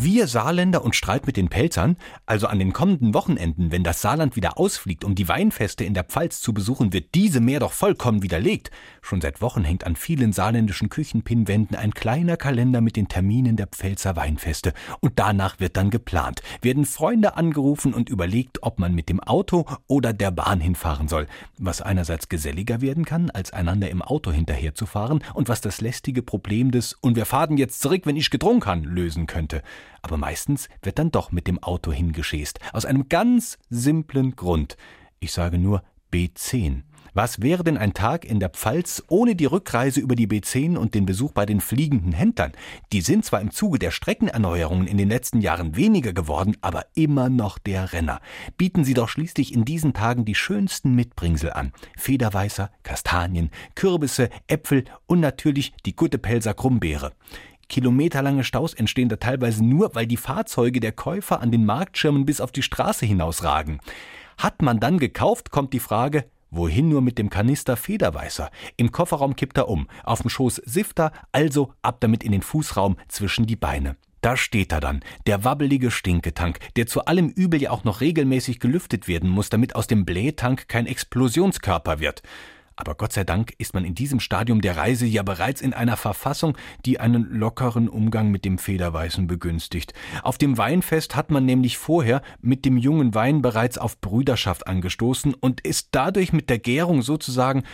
Wir 0.00 0.28
Saarländer 0.28 0.84
und 0.84 0.94
Streit 0.94 1.26
mit 1.26 1.36
den 1.36 1.48
Pelzern, 1.48 1.96
also 2.24 2.46
an 2.46 2.60
den 2.60 2.72
kommenden 2.72 3.14
Wochenenden, 3.14 3.72
wenn 3.72 3.82
das 3.82 4.00
Saarland 4.00 4.36
wieder 4.36 4.56
ausfliegt, 4.56 5.02
um 5.04 5.16
die 5.16 5.26
Weinfeste 5.26 5.82
in 5.82 5.92
der 5.92 6.04
Pfalz 6.04 6.40
zu 6.40 6.54
besuchen, 6.54 6.92
wird 6.92 7.16
diese 7.16 7.40
mehr 7.40 7.58
doch 7.58 7.72
vollkommen 7.72 8.22
widerlegt. 8.22 8.70
Schon 9.02 9.20
seit 9.20 9.42
Wochen 9.42 9.64
hängt 9.64 9.84
an 9.84 9.96
vielen 9.96 10.32
saarländischen 10.32 10.88
Küchenpinwänden 10.88 11.76
ein 11.76 11.94
kleiner 11.94 12.36
Kalender 12.36 12.80
mit 12.80 12.94
den 12.94 13.08
Terminen 13.08 13.56
der 13.56 13.66
Pfälzer 13.66 14.14
Weinfeste. 14.14 14.72
Und 15.00 15.14
danach 15.16 15.58
wird 15.58 15.76
dann 15.76 15.90
geplant, 15.90 16.42
werden 16.62 16.84
Freunde 16.84 17.36
angerufen 17.36 17.92
und 17.92 18.08
überlegt, 18.08 18.62
ob 18.62 18.78
man 18.78 18.94
mit 18.94 19.08
dem 19.08 19.18
Auto 19.18 19.66
oder 19.88 20.12
der 20.12 20.30
Bahn 20.30 20.60
hinfahren 20.60 21.08
soll. 21.08 21.26
Was 21.58 21.82
einerseits 21.82 22.28
geselliger 22.28 22.80
werden 22.80 23.04
kann, 23.04 23.30
als 23.30 23.52
einander 23.52 23.90
im 23.90 24.02
Auto 24.02 24.30
hinterherzufahren 24.30 25.24
und 25.34 25.48
was 25.48 25.60
das 25.60 25.80
lästige 25.80 26.22
Problem 26.22 26.70
des 26.70 26.92
Und 27.00 27.16
wir 27.16 27.26
fahren 27.26 27.56
jetzt 27.56 27.80
zurück, 27.80 28.02
wenn 28.04 28.16
ich 28.16 28.30
getrunken 28.30 28.60
kann, 28.60 28.84
lösen 28.84 29.26
könnte 29.26 29.62
aber 30.02 30.16
meistens 30.16 30.68
wird 30.82 30.98
dann 30.98 31.10
doch 31.10 31.32
mit 31.32 31.46
dem 31.46 31.62
Auto 31.62 31.92
hingeschäst. 31.92 32.58
Aus 32.72 32.84
einem 32.84 33.08
ganz 33.08 33.58
simplen 33.70 34.36
Grund. 34.36 34.76
Ich 35.20 35.32
sage 35.32 35.58
nur 35.58 35.82
B10. 36.12 36.82
Was 37.14 37.42
wäre 37.42 37.64
denn 37.64 37.78
ein 37.78 37.94
Tag 37.94 38.24
in 38.24 38.38
der 38.38 38.50
Pfalz 38.50 39.02
ohne 39.08 39.34
die 39.34 39.46
Rückreise 39.46 39.98
über 39.98 40.14
die 40.14 40.28
B10 40.28 40.76
und 40.76 40.94
den 40.94 41.04
Besuch 41.04 41.32
bei 41.32 41.46
den 41.46 41.60
fliegenden 41.60 42.12
Händlern? 42.12 42.52
Die 42.92 43.00
sind 43.00 43.24
zwar 43.24 43.40
im 43.40 43.50
Zuge 43.50 43.80
der 43.80 43.90
Streckenerneuerungen 43.90 44.86
in 44.86 44.98
den 44.98 45.08
letzten 45.08 45.40
Jahren 45.40 45.74
weniger 45.74 46.12
geworden, 46.12 46.56
aber 46.60 46.86
immer 46.94 47.28
noch 47.28 47.58
der 47.58 47.92
Renner. 47.92 48.20
Bieten 48.56 48.84
Sie 48.84 48.94
doch 48.94 49.08
schließlich 49.08 49.52
in 49.52 49.64
diesen 49.64 49.94
Tagen 49.94 50.24
die 50.24 50.36
schönsten 50.36 50.94
Mitbringsel 50.94 51.52
an. 51.52 51.72
Federweißer, 51.96 52.70
Kastanien, 52.84 53.50
Kürbisse, 53.74 54.30
Äpfel 54.46 54.84
und 55.06 55.18
natürlich 55.20 55.72
die 55.86 55.96
gute 55.96 56.18
Pelzer 56.18 56.54
Krummbeere. 56.54 57.14
Kilometerlange 57.68 58.44
Staus 58.44 58.74
entstehen 58.74 59.08
da 59.08 59.16
teilweise 59.16 59.64
nur, 59.64 59.94
weil 59.94 60.06
die 60.06 60.16
Fahrzeuge 60.16 60.80
der 60.80 60.92
Käufer 60.92 61.40
an 61.40 61.50
den 61.50 61.66
Marktschirmen 61.66 62.26
bis 62.26 62.40
auf 62.40 62.52
die 62.52 62.62
Straße 62.62 63.06
hinausragen. 63.06 63.80
Hat 64.38 64.62
man 64.62 64.80
dann 64.80 64.98
gekauft, 64.98 65.50
kommt 65.50 65.72
die 65.72 65.80
Frage, 65.80 66.24
Wohin 66.50 66.88
nur 66.88 67.02
mit 67.02 67.18
dem 67.18 67.28
Kanister 67.28 67.76
Federweißer? 67.76 68.50
Im 68.78 68.90
Kofferraum 68.90 69.36
kippt 69.36 69.58
er 69.58 69.68
um, 69.68 69.86
auf 70.02 70.22
dem 70.22 70.30
Schoß 70.30 70.62
Sifter, 70.64 71.12
also 71.30 71.74
ab 71.82 71.98
damit 72.00 72.24
in 72.24 72.32
den 72.32 72.40
Fußraum 72.40 72.96
zwischen 73.08 73.44
die 73.44 73.56
Beine. 73.56 73.96
Da 74.22 74.36
steht 74.36 74.72
er 74.72 74.80
dann, 74.80 75.00
der 75.26 75.44
wabbelige 75.44 75.90
Stinketank, 75.90 76.58
der 76.76 76.86
zu 76.86 77.04
allem 77.04 77.28
Übel 77.28 77.60
ja 77.60 77.70
auch 77.70 77.84
noch 77.84 78.00
regelmäßig 78.00 78.60
gelüftet 78.60 79.08
werden 79.08 79.28
muss, 79.28 79.50
damit 79.50 79.76
aus 79.76 79.86
dem 79.86 80.06
Blähtank 80.06 80.68
kein 80.68 80.86
Explosionskörper 80.86 82.00
wird. 82.00 82.22
Aber 82.78 82.94
Gott 82.94 83.12
sei 83.12 83.24
Dank 83.24 83.54
ist 83.58 83.74
man 83.74 83.84
in 83.84 83.96
diesem 83.96 84.20
Stadium 84.20 84.60
der 84.60 84.76
Reise 84.76 85.04
ja 85.04 85.24
bereits 85.24 85.60
in 85.60 85.74
einer 85.74 85.96
Verfassung, 85.96 86.56
die 86.86 87.00
einen 87.00 87.28
lockeren 87.28 87.88
Umgang 87.88 88.30
mit 88.30 88.44
dem 88.44 88.56
Federweißen 88.56 89.26
begünstigt. 89.26 89.94
Auf 90.22 90.38
dem 90.38 90.56
Weinfest 90.58 91.16
hat 91.16 91.32
man 91.32 91.44
nämlich 91.44 91.76
vorher 91.76 92.22
mit 92.40 92.64
dem 92.64 92.76
jungen 92.76 93.16
Wein 93.16 93.42
bereits 93.42 93.78
auf 93.78 94.00
Brüderschaft 94.00 94.68
angestoßen 94.68 95.34
und 95.34 95.60
ist 95.62 95.88
dadurch 95.90 96.32
mit 96.32 96.48
der 96.48 96.60
Gärung 96.60 97.02
sozusagen 97.02 97.64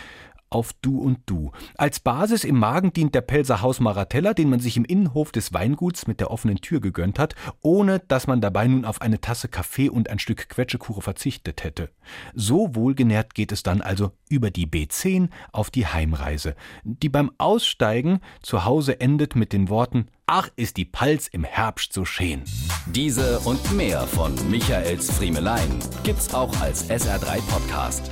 auf 0.49 0.71
Du 0.81 0.99
und 0.99 1.19
Du. 1.25 1.51
Als 1.77 1.99
Basis 1.99 2.43
im 2.43 2.57
Magen 2.57 2.93
dient 2.93 3.15
der 3.15 3.21
Pelzer 3.21 3.61
Haus 3.61 3.79
Maratella, 3.79 4.33
den 4.33 4.49
man 4.49 4.59
sich 4.59 4.77
im 4.77 4.85
Innenhof 4.85 5.31
des 5.31 5.53
Weinguts 5.53 6.07
mit 6.07 6.19
der 6.19 6.31
offenen 6.31 6.57
Tür 6.57 6.81
gegönnt 6.81 7.19
hat, 7.19 7.35
ohne 7.61 7.99
dass 7.99 8.27
man 8.27 8.41
dabei 8.41 8.67
nun 8.67 8.85
auf 8.85 9.01
eine 9.01 9.21
Tasse 9.21 9.47
Kaffee 9.47 9.89
und 9.89 10.09
ein 10.09 10.19
Stück 10.19 10.49
Quetschekuche 10.49 11.01
verzichtet 11.01 11.63
hätte. 11.63 11.89
So 12.33 12.75
wohlgenährt 12.75 13.33
geht 13.33 13.51
es 13.51 13.63
dann 13.63 13.81
also 13.81 14.11
über 14.29 14.51
die 14.51 14.67
B10 14.67 15.29
auf 15.51 15.71
die 15.71 15.87
Heimreise, 15.87 16.55
die 16.83 17.09
beim 17.09 17.31
Aussteigen 17.37 18.19
zu 18.41 18.65
Hause 18.65 18.99
endet 18.99 19.35
mit 19.35 19.53
den 19.53 19.69
Worten 19.69 20.07
Ach, 20.27 20.49
ist 20.55 20.77
die 20.77 20.85
Palz 20.85 21.27
im 21.27 21.43
Herbst 21.43 21.93
so 21.93 22.03
schön. 22.03 22.41
Diese 22.87 23.39
und 23.41 23.71
mehr 23.73 24.01
von 24.07 24.33
Michaels 24.49 25.11
Friemelein 25.11 25.79
gibt's 26.03 26.33
auch 26.33 26.59
als 26.61 26.89
SR3 26.89 27.41
Podcast. 27.47 28.11